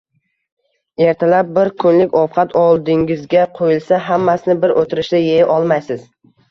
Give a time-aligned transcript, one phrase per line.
[1.07, 6.07] Ertalab bir kunlik ovqat oldingizga qo‘yilsa, hammasini bir o‘tirishda yeya olmaysiz.